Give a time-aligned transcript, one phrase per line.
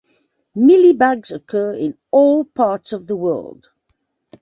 [0.55, 3.67] Mealybugs occur in all parts of the world.